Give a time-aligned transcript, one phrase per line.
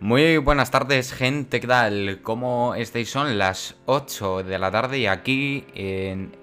[0.00, 2.20] Muy buenas tardes, gente, ¿qué tal?
[2.22, 3.08] ¿Cómo estáis?
[3.08, 6.36] Son las 8 de la tarde y aquí en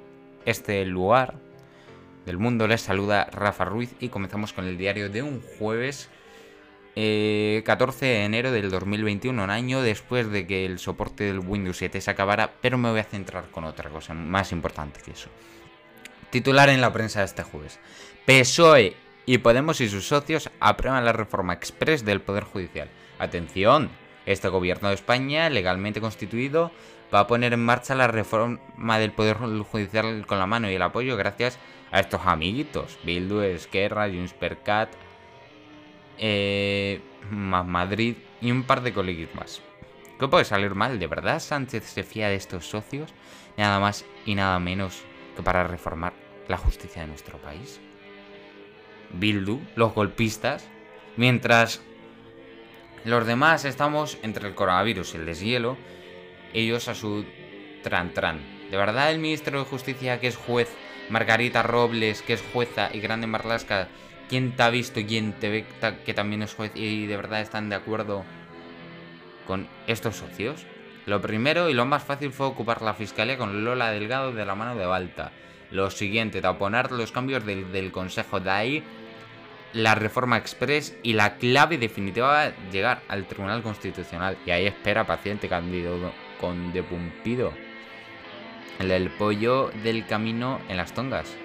[0.45, 1.35] este lugar
[2.25, 6.09] del mundo les saluda Rafa Ruiz y comenzamos con el diario de un jueves
[6.95, 11.77] 14 eh, de enero del 2021, un año después de que el soporte del Windows
[11.77, 15.29] 7 se acabara, pero me voy a centrar con otra cosa más importante que eso.
[16.31, 17.79] Titular en la prensa de este jueves.
[18.25, 18.95] PSOE
[19.25, 22.89] y Podemos y sus socios aprueban la reforma express del Poder Judicial.
[23.21, 23.91] Atención,
[24.25, 26.71] este gobierno de España, legalmente constituido,
[27.13, 30.81] va a poner en marcha la reforma del Poder Judicial con la mano y el
[30.81, 31.59] apoyo gracias
[31.91, 34.57] a estos amiguitos, Bildu, Esquerra, Junts per
[36.17, 39.61] eh, Madrid y un par de coleguis más.
[40.19, 40.97] ¿Qué puede salir mal?
[40.97, 43.13] ¿De verdad Sánchez se fía de estos socios?
[43.55, 45.03] Nada más y nada menos
[45.35, 46.13] que para reformar
[46.47, 47.79] la justicia de nuestro país.
[49.13, 50.67] Bildu, los golpistas,
[51.17, 51.83] mientras
[53.03, 55.77] los demás estamos entre el coronavirus y el deshielo,
[56.53, 57.25] ellos a su
[57.83, 58.11] tran.
[58.69, 60.69] ¿De verdad el ministro de Justicia, que es juez,
[61.09, 63.87] Margarita Robles, que es jueza, y Grande Marlasca,
[64.29, 65.65] quién te ha visto y quién te ve
[66.05, 68.23] que también es juez y de verdad están de acuerdo
[69.47, 70.65] con estos socios?
[71.05, 74.55] Lo primero y lo más fácil fue ocupar la fiscalía con Lola Delgado de la
[74.55, 75.31] mano de Balta.
[75.71, 78.39] Lo siguiente, taponar los cambios del, del Consejo.
[78.39, 78.83] De ahí
[79.73, 84.37] la reforma express y la clave definitiva va llegar al Tribunal Constitucional.
[84.45, 87.53] Y ahí espera paciente candidato con de Pumpido.
[88.79, 91.35] El del pollo del camino en las tongas.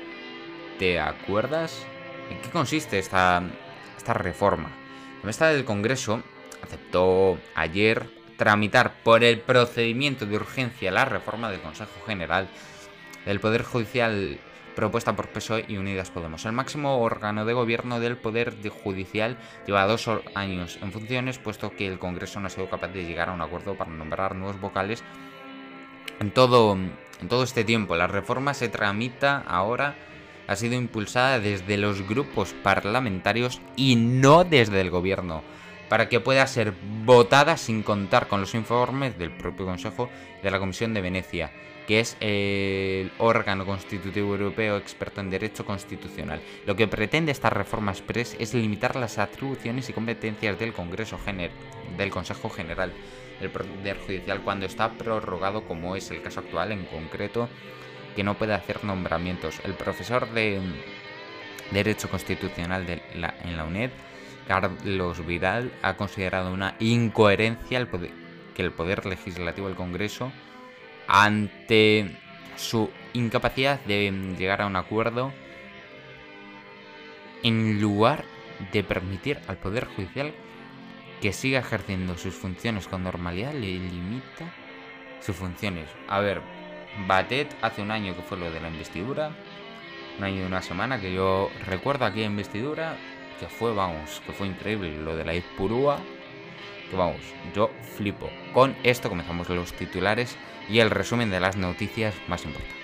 [0.78, 1.86] ¿Te acuerdas?
[2.30, 3.42] ¿En qué consiste esta,
[3.96, 4.70] esta reforma?
[5.20, 6.22] La mesa del Congreso
[6.62, 12.48] aceptó ayer tramitar por el procedimiento de urgencia la reforma del Consejo General
[13.24, 14.38] del Poder Judicial
[14.76, 16.44] propuesta por PSOE y Unidas Podemos.
[16.44, 21.88] El máximo órgano de gobierno del Poder Judicial lleva dos años en funciones, puesto que
[21.88, 25.02] el Congreso no ha sido capaz de llegar a un acuerdo para nombrar nuevos vocales.
[26.20, 26.76] En todo,
[27.42, 29.96] este tiempo, la reforma se tramita ahora,
[30.46, 35.42] ha sido impulsada desde los grupos parlamentarios y no desde el gobierno
[35.88, 40.10] para que pueda ser votada sin contar con los informes del propio Consejo
[40.42, 41.52] de la Comisión de Venecia
[41.86, 46.40] que es el órgano constitutivo europeo experto en derecho constitucional.
[46.66, 51.18] Lo que pretende esta reforma express es limitar las atribuciones y competencias del Congreso
[51.96, 52.92] del Consejo General
[53.40, 57.48] del Poder Judicial cuando está prorrogado, como es el caso actual en concreto,
[58.16, 59.60] que no puede hacer nombramientos.
[59.62, 60.60] El profesor de
[61.70, 63.90] Derecho Constitucional en la UNED,
[64.48, 67.86] Carlos Vidal, ha considerado una incoherencia
[68.54, 70.32] que el Poder Legislativo del Congreso
[71.08, 72.10] ante
[72.56, 75.32] su incapacidad de llegar a un acuerdo,
[77.42, 78.24] en lugar
[78.72, 80.32] de permitir al Poder Judicial
[81.20, 84.52] que siga ejerciendo sus funciones con normalidad, le limita
[85.20, 85.88] sus funciones.
[86.08, 86.42] A ver,
[87.06, 89.30] Batet hace un año que fue lo de la investidura,
[90.18, 92.96] un año y una semana que yo recuerdo aquí en investidura,
[93.40, 95.98] que fue, vamos, que fue increíble, lo de la Ispurúa,
[96.90, 97.22] que vamos,
[97.54, 98.28] yo flipo.
[98.52, 100.36] Con esto comenzamos los titulares
[100.68, 102.76] y el resumen de las noticias más importantes.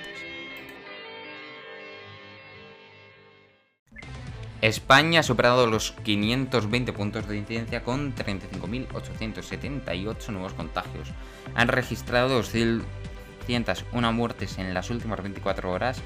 [4.62, 11.08] España ha superado los 520 puntos de incidencia con 35.878 nuevos contagios.
[11.56, 16.00] Han registrado 201 muertes en las últimas 24 horas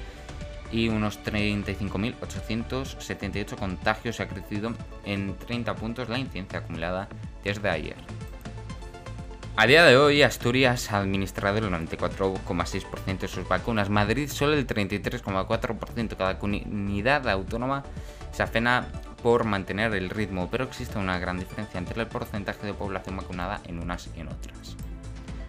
[0.71, 4.19] y unos 35.878 contagios.
[4.19, 4.73] Ha crecido
[5.05, 7.07] en 30 puntos la incidencia acumulada
[7.47, 7.95] desde ayer.
[9.55, 14.67] A día de hoy, Asturias ha administrado el 94,6% de sus vacunas, Madrid solo el
[14.67, 16.15] 33,4%.
[16.15, 17.83] Cada comunidad autónoma
[18.31, 18.87] se afena
[19.23, 23.61] por mantener el ritmo, pero existe una gran diferencia entre el porcentaje de población vacunada
[23.65, 24.77] en unas y en otras.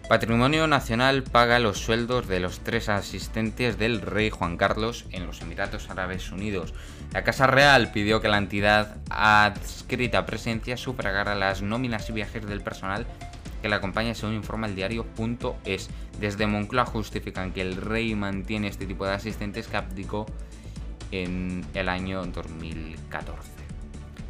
[0.09, 5.39] Patrimonio Nacional paga los sueldos de los tres asistentes del rey Juan Carlos en los
[5.41, 6.73] Emiratos Árabes Unidos.
[7.13, 12.43] La Casa Real pidió que la entidad adscrita a presencia sufragara las nóminas y viajes
[12.47, 13.05] del personal
[13.61, 15.05] que la acompaña según informa el diario
[15.63, 15.91] .es.
[16.19, 20.25] Desde Moncloa justifican que el rey mantiene este tipo de asistentes que abdicó
[21.11, 23.51] en el año 2014.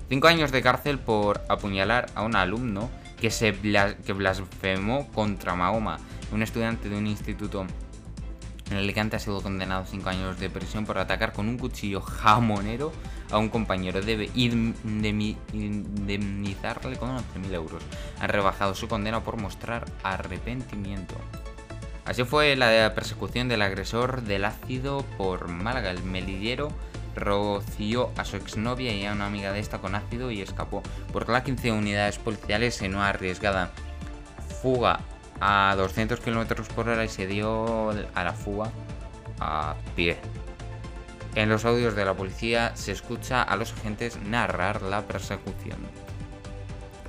[0.09, 2.89] Cinco años de cárcel por apuñalar a un alumno
[3.19, 5.97] que, se blasfemó contra Mahoma.
[6.31, 7.65] Un estudiante de un instituto
[8.71, 11.99] en Alicante ha sido condenado a 5 años de prisión por atacar con un cuchillo
[12.01, 12.93] jamonero
[13.31, 14.01] a un compañero.
[14.01, 17.83] Debe indemnizarle con 11.000 euros.
[18.19, 21.15] Han rebajado su condena por mostrar arrepentimiento.
[22.05, 25.91] Así fue la persecución del agresor del ácido por Málaga.
[25.91, 26.69] El melillero
[27.19, 30.81] roció a su exnovia y a una amiga de esta con ácido y escapó.
[31.11, 33.71] Por la 15 unidades policiales en una arriesgada
[34.61, 34.99] fuga
[35.39, 38.71] a 200 km por hora y se dio a la fuga
[39.39, 40.17] a pie.
[41.35, 45.77] En los audios de la policía se escucha a los agentes narrar la persecución.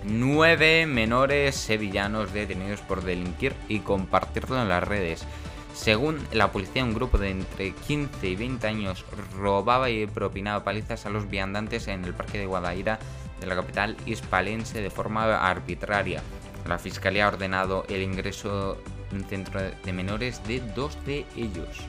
[0.05, 5.27] Nueve menores sevillanos detenidos por delinquir y compartirlo en las redes.
[5.75, 9.05] Según la policía, un grupo de entre 15 y 20 años
[9.37, 12.99] robaba y propinaba palizas a los viandantes en el parque de Guadaira
[13.41, 16.23] de la capital hispalense de forma arbitraria.
[16.69, 18.77] La fiscalía ha ordenado el ingreso
[19.13, 21.81] en centro de menores de dos de ellos.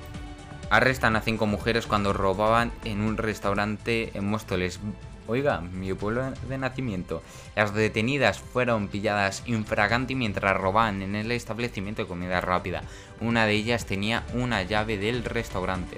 [0.70, 4.80] Arrestan a cinco mujeres cuando robaban en un restaurante en Móstoles.
[5.28, 7.22] Oiga, mi pueblo de nacimiento.
[7.56, 12.84] Las detenidas fueron pilladas infraganti mientras robaban en el establecimiento de comida rápida.
[13.20, 15.98] Una de ellas tenía una llave del restaurante.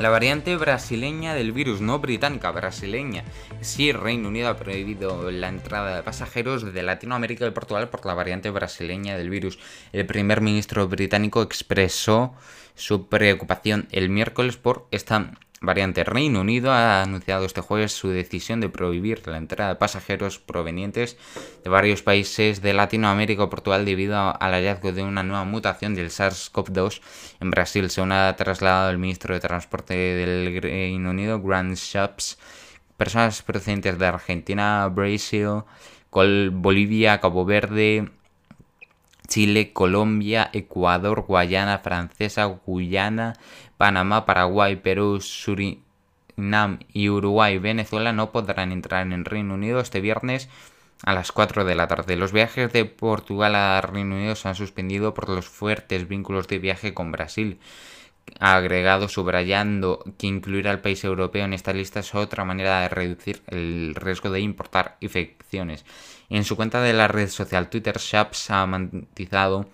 [0.00, 3.22] La variante brasileña del virus, no británica, brasileña.
[3.60, 8.14] Sí, Reino Unido ha prohibido la entrada de pasajeros de Latinoamérica y Portugal por la
[8.14, 9.60] variante brasileña del virus.
[9.92, 12.34] El primer ministro británico expresó
[12.74, 15.30] su preocupación el miércoles por esta
[15.66, 16.04] variante.
[16.04, 21.16] Reino Unido ha anunciado este jueves su decisión de prohibir la entrada de pasajeros provenientes
[21.62, 26.10] de varios países de Latinoamérica o Portugal debido al hallazgo de una nueva mutación del
[26.10, 27.00] SARS-CoV-2
[27.40, 32.38] en Brasil, según ha trasladado el ministro de Transporte del Reino Unido, Grant Shapps.
[32.96, 35.62] Personas procedentes de Argentina, Brasil,
[36.12, 38.08] Bolivia, Cabo Verde,
[39.26, 43.34] Chile, Colombia, Ecuador, Guayana Francesa, Guyana,
[43.76, 50.48] Panamá, Paraguay, Perú, Surinam y Uruguay Venezuela no podrán entrar en Reino Unido este viernes
[51.04, 52.16] a las 4 de la tarde.
[52.16, 56.58] Los viajes de Portugal a Reino Unido se han suspendido por los fuertes vínculos de
[56.58, 57.58] viaje con Brasil.
[58.40, 63.42] Agregado subrayando que incluir al país europeo en esta lista es otra manera de reducir
[63.46, 65.84] el riesgo de importar infecciones.
[66.30, 69.68] En su cuenta de la red social Twitter, Shaps ha mantizado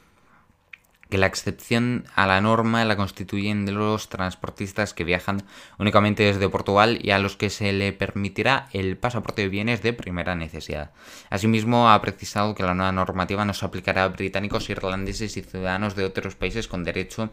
[1.10, 5.42] que la excepción a la norma la constituyen los transportistas que viajan
[5.78, 9.92] únicamente desde Portugal y a los que se le permitirá el pasaporte de bienes de
[9.92, 10.92] primera necesidad.
[11.28, 15.96] Asimismo, ha precisado que la nueva normativa no se aplicará a británicos, irlandeses y ciudadanos
[15.96, 17.30] de otros países con derecho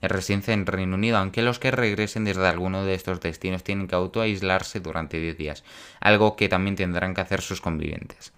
[0.00, 3.88] de residencia en Reino Unido, aunque los que regresen desde alguno de estos destinos tienen
[3.88, 5.64] que autoaislarse durante 10 días,
[6.00, 8.32] algo que también tendrán que hacer sus convivientes.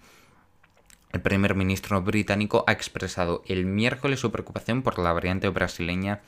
[1.11, 6.21] El primer ministro británico ha expresado el miércoles su preocupación por la variante brasileña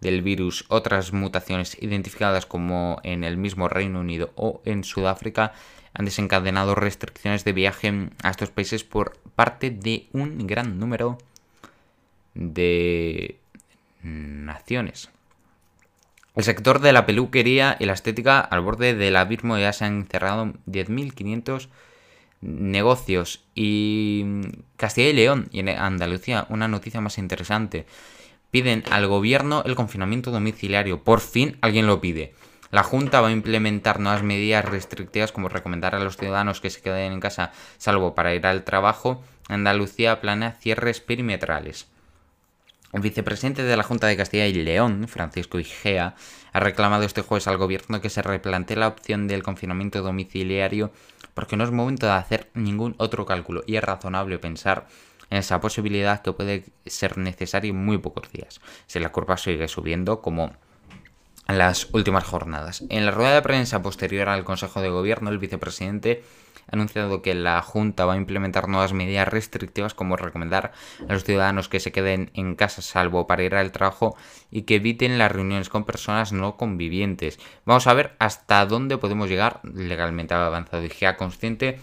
[0.00, 0.64] del virus.
[0.68, 5.52] Otras mutaciones identificadas como en el mismo Reino Unido o en Sudáfrica
[5.92, 11.18] han desencadenado restricciones de viaje a estos países por parte de un gran número
[12.34, 13.38] de
[14.06, 15.10] naciones.
[16.34, 20.06] El sector de la peluquería y la estética al borde del abismo ya se han
[20.06, 21.68] cerrado 10.500
[22.42, 24.24] negocios y
[24.76, 27.86] Castilla y León y en Andalucía, una noticia más interesante.
[28.50, 31.02] Piden al gobierno el confinamiento domiciliario.
[31.02, 32.34] Por fin alguien lo pide.
[32.70, 36.82] La Junta va a implementar nuevas medidas restrictivas como recomendar a los ciudadanos que se
[36.82, 39.22] queden en casa salvo para ir al trabajo.
[39.48, 41.88] Andalucía planea cierres perimetrales.
[42.92, 46.14] El vicepresidente de la Junta de Castilla y León, Francisco Igea,
[46.52, 50.92] ha reclamado este jueves al gobierno que se replantee la opción del confinamiento domiciliario
[51.34, 54.86] porque no es momento de hacer ningún otro cálculo y es razonable pensar
[55.30, 58.60] en esa posibilidad que puede ser necesaria en muy pocos días.
[58.86, 60.52] Si la curva sigue subiendo como
[61.48, 62.84] en las últimas jornadas.
[62.88, 66.24] En la rueda de prensa posterior al Consejo de Gobierno, el vicepresidente
[66.68, 70.72] ha anunciado que la Junta va a implementar nuevas medidas restrictivas como recomendar
[71.08, 74.16] a los ciudadanos que se queden en casa salvo para ir al trabajo
[74.50, 77.38] y que eviten las reuniones con personas no convivientes.
[77.64, 81.78] Vamos a ver hasta dónde podemos llegar legalmente avanzado y ya consciente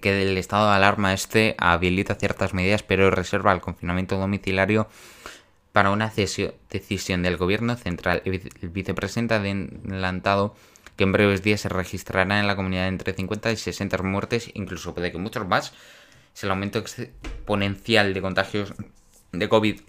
[0.00, 4.88] que el estado de alarma este habilita ciertas medidas pero reserva el confinamiento domiciliario
[5.72, 6.12] para una
[6.70, 8.22] decisión del gobierno central.
[8.24, 10.54] El vicepresidente ha adelantado
[10.96, 14.94] que en breves días se registrarán en la comunidad entre 50 y 60 muertes, incluso
[14.94, 15.72] puede que muchos más.
[16.34, 18.74] Es el aumento exponencial de contagios
[19.32, 19.80] de COVID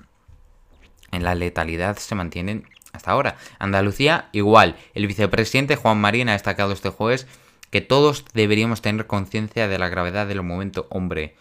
[1.13, 3.37] en la letalidad se mantienen hasta ahora.
[3.59, 4.75] Andalucía igual.
[4.93, 7.27] El vicepresidente Juan Marín ha destacado este jueves
[7.69, 11.35] que todos deberíamos tener conciencia de la gravedad del momento, hombre,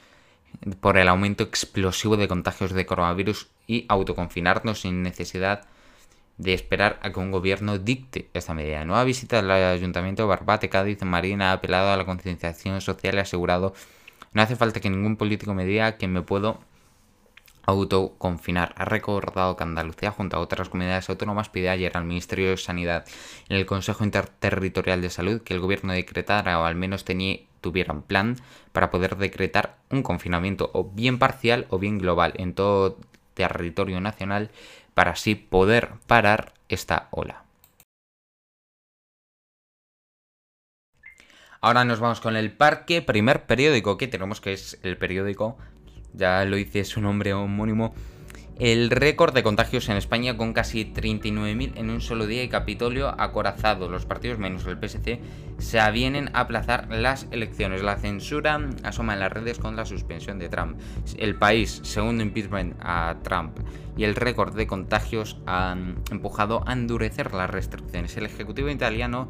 [0.81, 5.65] por el aumento explosivo de contagios de coronavirus y autoconfinarnos sin necesidad
[6.39, 8.85] de esperar a que un gobierno dicte esta medida.
[8.85, 13.19] Nueva visita al Ayuntamiento de Barbate, Cádiz, Marina ha apelado a la concienciación social y
[13.19, 13.75] ha asegurado
[14.33, 16.61] no hace falta que ningún político me diga que me puedo
[17.65, 18.75] autoconfinar.
[18.77, 23.07] Ha recordado que Andalucía, junto a otras comunidades autónomas, pide ayer al Ministerio de Sanidad
[23.49, 27.93] en el Consejo Interterritorial de Salud que el gobierno decretara o al menos tenía, tuviera
[27.93, 28.37] un plan
[28.73, 32.99] para poder decretar un confinamiento o bien parcial o bien global en todo
[33.35, 34.51] territorio nacional
[34.95, 37.45] para así poder parar esta ola.
[41.61, 45.57] Ahora nos vamos con el parque, primer periódico que tenemos que es el periódico
[46.13, 47.95] ya lo dice su nombre homónimo,
[48.59, 53.09] el récord de contagios en España con casi 39.000 en un solo día y Capitolio
[53.21, 53.89] acorazado.
[53.89, 55.21] Los partidos menos el PSC
[55.59, 57.83] se avienen a aplazar las elecciones.
[57.83, 60.79] La censura asoma en las redes con la suspensión de Trump.
[61.17, 63.59] El país, segundo impeachment a Trump
[63.97, 68.17] y el récord de contagios han empujado a endurecer las restricciones.
[68.17, 69.29] El ejecutivo italiano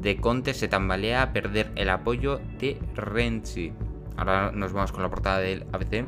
[0.00, 3.72] de Conte se tambalea a perder el apoyo de Renzi.
[4.16, 6.06] Ahora nos vamos con la portada del ABC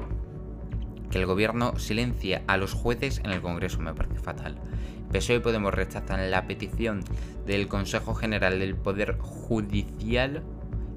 [1.10, 4.56] que el gobierno silencia a los jueces en el Congreso me parece fatal.
[5.12, 7.02] PSOE y Podemos rechazan la petición
[7.46, 10.42] del Consejo General del Poder Judicial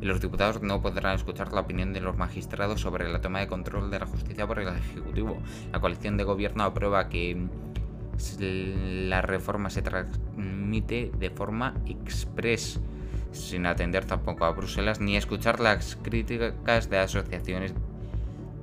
[0.02, 3.48] y los diputados no podrán escuchar la opinión de los magistrados sobre la toma de
[3.48, 5.42] control de la justicia por el Ejecutivo.
[5.72, 7.48] La coalición de gobierno aprueba que
[8.40, 12.80] la reforma se transmite de forma express,
[13.32, 17.74] sin atender tampoco a Bruselas ni escuchar las críticas de asociaciones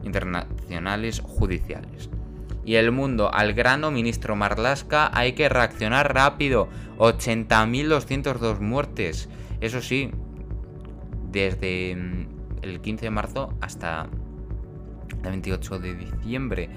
[0.03, 2.11] internacionales judiciales.
[2.65, 6.69] Y el mundo al grano, ministro Marlasca, hay que reaccionar rápido.
[6.99, 9.29] 80.202 muertes.
[9.61, 10.11] Eso sí,
[11.37, 14.09] desde mm, el 15 de marzo hasta
[15.23, 16.71] el 28 de diciembre.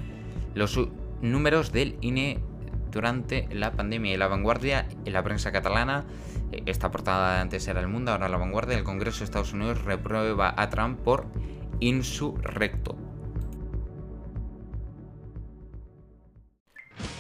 [0.53, 0.77] Los
[1.21, 2.39] números del INE
[2.91, 6.05] durante la pandemia y la vanguardia en la prensa catalana.
[6.51, 8.77] Eh, esta portada antes era el mundo, ahora la vanguardia.
[8.77, 11.25] El Congreso de Estados Unidos reprueba a Trump por
[11.79, 12.97] insurrecto.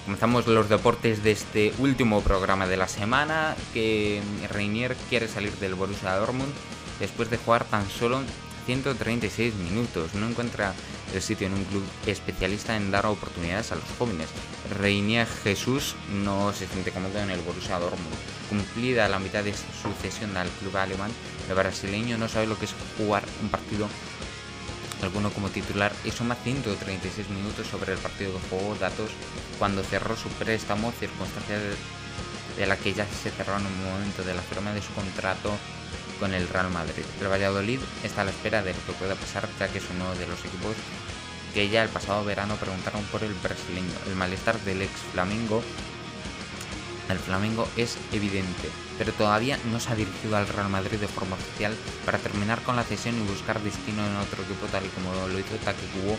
[0.03, 5.75] Comenzamos los deportes de este último programa de la semana, que Reinier quiere salir del
[5.75, 6.51] Borussia Dortmund
[6.99, 8.21] después de jugar tan solo
[8.65, 10.13] 136 minutos.
[10.13, 10.73] No encuentra
[11.13, 14.27] el sitio en un club especialista en dar oportunidades a los jóvenes.
[14.77, 18.15] Reinier Jesús no se siente cómodo en el Borussia Dortmund.
[18.49, 21.11] Cumplida la mitad de su cesión al club alemán,
[21.47, 23.87] el brasileño no sabe lo que es jugar un partido
[25.01, 29.11] alguno como titular y suma 136 minutos sobre el partido de juego datos
[29.57, 34.33] cuando cerró su préstamo, circunstancia de, la que ya se cerró en un momento de
[34.33, 35.51] la firma de su contrato
[36.19, 37.05] con el Real Madrid.
[37.21, 40.13] El Valladolid está a la espera de lo que pueda pasar ya que es uno
[40.15, 40.75] de los equipos
[41.53, 43.93] que ya el pasado verano preguntaron por el brasileño.
[44.07, 45.63] El malestar del ex Flamengo
[47.09, 51.35] el Flamengo es evidente, pero todavía no se ha dirigido al Real Madrid de forma
[51.35, 55.11] oficial para terminar con la cesión y buscar destino en otro equipo tal y como
[55.27, 56.17] lo hizo Takekubo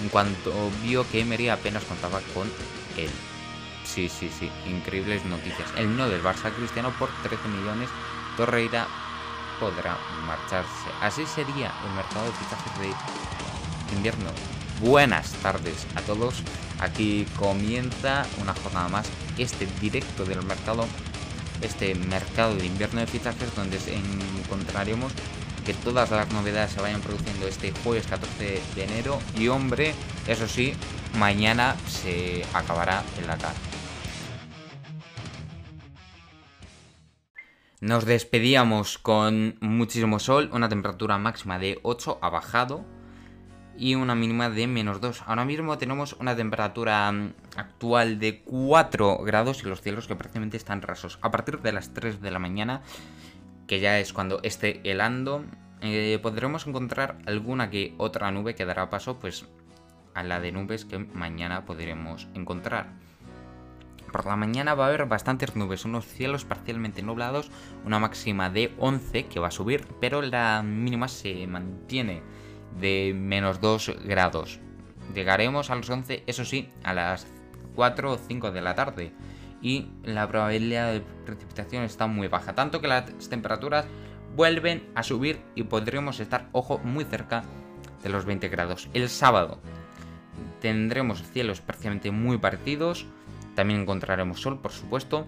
[0.00, 2.48] en cuanto vio que Emery apenas contaba con
[2.96, 3.10] él.
[3.84, 5.68] Sí, sí, sí, increíbles noticias.
[5.76, 7.90] El no del Barça Cristiano por 13 millones,
[8.36, 8.86] Torreira
[9.62, 10.90] podrá marcharse.
[11.00, 14.30] Así sería el mercado de fichajes de invierno.
[14.80, 16.42] Buenas tardes a todos.
[16.80, 19.06] Aquí comienza una jornada más
[19.38, 20.84] este directo del mercado,
[21.60, 23.78] este mercado de invierno de fichajes donde
[24.40, 25.12] encontraremos
[25.64, 29.94] que todas las novedades se vayan produciendo este jueves 14 de enero y hombre,
[30.26, 30.74] eso sí,
[31.16, 33.36] mañana se acabará en la
[37.82, 42.84] Nos despedíamos con muchísimo sol, una temperatura máxima de 8 ha bajado
[43.76, 45.24] y una mínima de menos 2.
[45.26, 50.56] Ahora mismo tenemos una temperatura mm, actual de 4 grados y los cielos que prácticamente
[50.56, 51.18] están rasos.
[51.22, 52.82] A partir de las 3 de la mañana,
[53.66, 55.44] que ya es cuando esté helando,
[55.80, 59.44] eh, podremos encontrar alguna que otra nube que dará paso pues
[60.14, 62.92] a la de nubes que mañana podremos encontrar.
[64.12, 67.50] Por la mañana va a haber bastantes nubes, unos cielos parcialmente nublados,
[67.84, 72.22] una máxima de 11 que va a subir, pero la mínima se mantiene
[72.78, 74.60] de menos 2 grados.
[75.14, 77.26] Llegaremos a los 11, eso sí, a las
[77.74, 79.12] 4 o 5 de la tarde.
[79.62, 82.54] Y la probabilidad de precipitación está muy baja.
[82.54, 83.86] Tanto que las temperaturas
[84.36, 87.44] vuelven a subir y podremos estar, ojo, muy cerca
[88.02, 88.88] de los 20 grados.
[88.92, 89.60] El sábado
[90.60, 93.06] tendremos cielos parcialmente muy parecidos.
[93.54, 95.26] También encontraremos sol, por supuesto.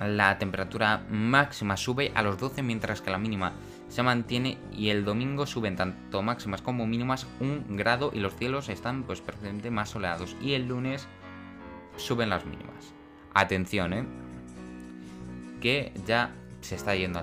[0.00, 3.52] La temperatura máxima sube a los 12 mientras que la mínima
[3.88, 8.68] se mantiene y el domingo suben tanto máximas como mínimas un grado y los cielos
[8.68, 11.08] están pues perfectamente más soleados y el lunes
[11.96, 12.92] suben las mínimas.
[13.34, 14.04] Atención, ¿eh?
[15.60, 17.22] Que ya se está yendo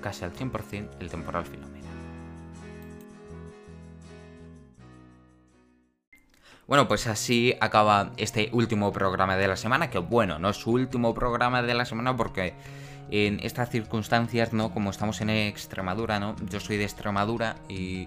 [0.00, 1.67] casi al 100% el temporal Filomena.
[6.68, 10.72] Bueno, pues así acaba este último programa de la semana, que bueno, no es su
[10.72, 12.52] último programa de la semana porque
[13.10, 14.70] en estas circunstancias, ¿no?
[14.70, 16.36] Como estamos en Extremadura, ¿no?
[16.50, 18.06] Yo soy de Extremadura y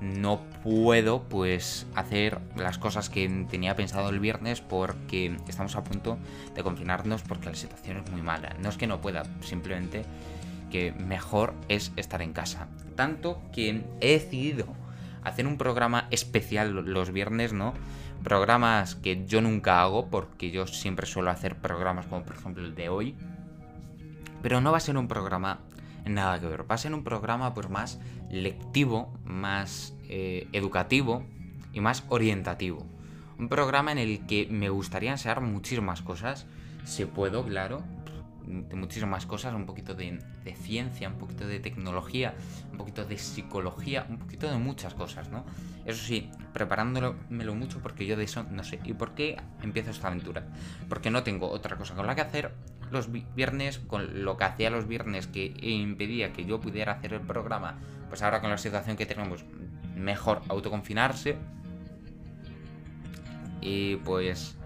[0.00, 6.16] no puedo pues hacer las cosas que tenía pensado el viernes porque estamos a punto
[6.54, 8.56] de confinarnos porque la situación es muy mala.
[8.58, 10.06] No es que no pueda, simplemente
[10.70, 12.68] que mejor es estar en casa.
[12.96, 14.66] Tanto que he decidido
[15.24, 17.74] hacer un programa especial los viernes, ¿no?
[18.22, 22.74] Programas que yo nunca hago porque yo siempre suelo hacer programas como por ejemplo el
[22.74, 23.14] de hoy.
[24.42, 25.60] Pero no va a ser un programa
[26.04, 26.70] nada que ver.
[26.70, 31.24] Va a ser un programa pues más lectivo, más eh, educativo
[31.72, 32.86] y más orientativo.
[33.38, 36.46] Un programa en el que me gustaría enseñar muchísimas cosas.
[36.84, 37.82] Si puedo, claro.
[38.48, 40.18] De muchísimas cosas, un poquito de,
[40.56, 42.34] ciencia, un poquito de tecnología,
[42.72, 45.44] un poquito de psicología, un poquito de muchas cosas, ¿no?
[45.84, 48.80] Eso sí, preparándomelo mucho porque yo de eso no sé.
[48.84, 50.46] ¿Y por qué empiezo esta aventura?
[50.88, 52.54] Porque no tengo otra cosa con la que hacer
[52.90, 57.20] los viernes, con lo que hacía los viernes que impedía que yo pudiera hacer el
[57.20, 57.78] programa,
[58.08, 59.44] pues ahora con la situación que tenemos,
[59.94, 61.36] mejor autoconfinarse.
[63.60, 64.57] Y pues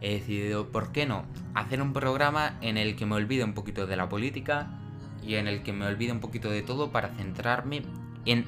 [0.00, 1.24] he decidido, ¿por qué no?
[1.54, 4.68] Hacer un programa en el que me olvide un poquito de la política
[5.22, 7.82] y en el que me olvide un poquito de todo para centrarme
[8.24, 8.44] en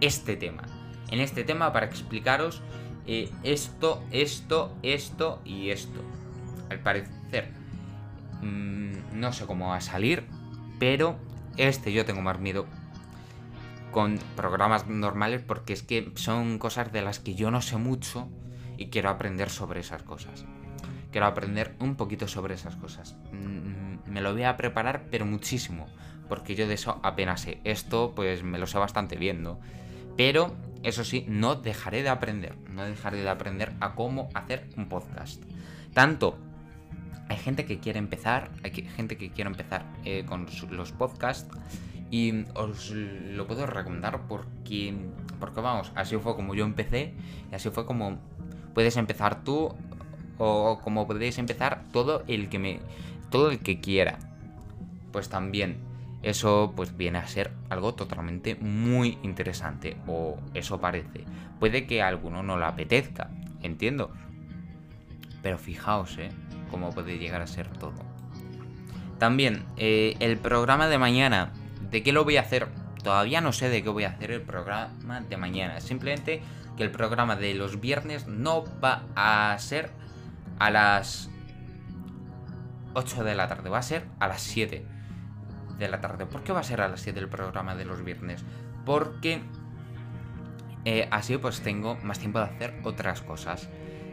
[0.00, 0.62] este tema.
[1.10, 2.62] En este tema para explicaros
[3.06, 6.00] eh, esto, esto, esto y esto.
[6.70, 7.62] Al parecer
[8.42, 10.24] Mm, no sé cómo va a salir,
[10.78, 11.16] pero
[11.56, 12.66] este yo tengo más miedo
[13.92, 18.28] con programas normales porque es que son cosas de las que yo no sé mucho
[18.76, 20.44] y quiero aprender sobre esas cosas.
[21.12, 23.16] Quiero aprender un poquito sobre esas cosas.
[23.32, 25.86] Mm, me lo voy a preparar, pero muchísimo,
[26.28, 27.60] porque yo de eso apenas sé.
[27.64, 29.60] Esto pues me lo sé bastante bien, ¿no?
[30.16, 34.88] Pero eso sí, no dejaré de aprender, no dejaré de aprender a cómo hacer un
[34.88, 35.42] podcast.
[35.92, 36.38] Tanto
[37.28, 41.48] hay gente que quiere empezar, hay gente que quiere empezar eh, con los podcasts
[42.10, 44.94] y os lo puedo recomendar porque,
[45.40, 47.14] porque vamos, así fue como yo empecé
[47.50, 48.18] y así fue como
[48.74, 49.74] puedes empezar tú
[50.44, 52.80] o como podéis empezar todo el que me
[53.30, 54.18] todo el que quiera.
[55.12, 55.78] Pues también
[56.22, 61.24] eso pues viene a ser algo totalmente muy interesante o eso parece.
[61.60, 63.30] Puede que alguno no le apetezca,
[63.62, 64.10] entiendo.
[65.42, 66.30] Pero fijaos, eh,
[66.70, 67.94] cómo puede llegar a ser todo.
[69.18, 71.52] También, eh, el programa de mañana,
[71.90, 72.66] ¿de qué lo voy a hacer?
[73.04, 75.80] Todavía no sé de qué voy a hacer el programa de mañana.
[75.80, 76.42] Simplemente
[76.76, 80.01] que el programa de los viernes no va a ser
[80.62, 81.28] a las
[82.94, 84.86] 8 de la tarde, va a ser a las 7
[85.76, 86.24] de la tarde.
[86.24, 88.44] ¿Por qué va a ser a las 7 el programa de los viernes?
[88.86, 89.42] Porque
[90.84, 93.68] eh, así pues tengo más tiempo de hacer otras cosas.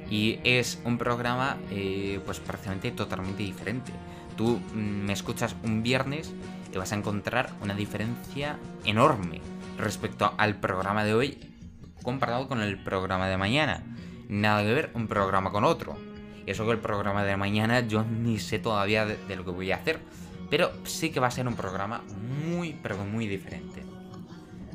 [0.09, 3.91] Y es un programa, eh, pues prácticamente totalmente diferente.
[4.35, 6.33] Tú mm, me escuchas un viernes
[6.73, 9.39] y vas a encontrar una diferencia enorme
[9.77, 11.53] respecto al programa de hoy
[12.01, 13.83] comparado con el programa de mañana.
[14.29, 16.08] Nada que ver un programa con otro.
[16.49, 19.75] Eso que el programa de mañana yo ni sé todavía de lo que voy a
[19.75, 19.99] hacer.
[20.49, 22.01] Pero sí que va a ser un programa
[22.49, 23.83] muy, pero muy diferente.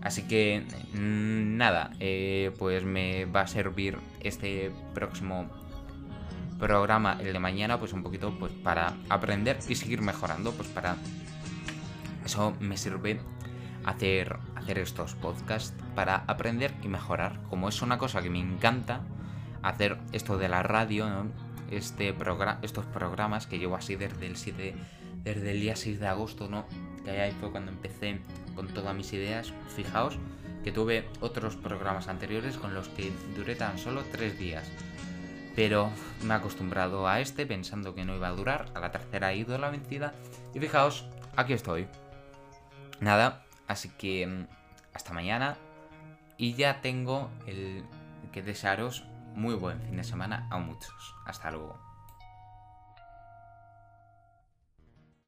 [0.00, 5.50] Así que mm, nada, eh, pues me va a servir este próximo
[6.60, 10.96] programa, el de mañana, pues un poquito pues para aprender y seguir mejorando, pues para
[12.24, 13.18] eso me sirve
[13.84, 17.40] hacer, hacer estos podcasts para aprender y mejorar.
[17.50, 19.00] Como es una cosa que me encanta,
[19.62, 21.08] hacer esto de la radio,
[21.76, 24.74] este programa, estos programas que llevo así desde el 7,
[25.22, 26.66] desde el día 6 de agosto, ¿no?
[27.04, 28.20] Que ahí fue cuando empecé
[28.54, 29.52] con todas mis ideas.
[29.74, 30.18] Fijaos
[30.64, 34.70] que tuve otros programas anteriores con los que duré tan solo tres días.
[35.54, 35.90] Pero
[36.22, 38.66] me he acostumbrado a este pensando que no iba a durar.
[38.74, 40.14] A la tercera he ido la vencida.
[40.54, 41.06] Y fijaos,
[41.37, 41.87] aquí estoy.
[43.00, 44.46] Nada, así que mm,
[44.94, 45.56] hasta mañana.
[46.37, 47.84] Y ya tengo el
[48.32, 51.16] que desearos muy buen fin de semana a muchos.
[51.24, 51.93] Hasta luego.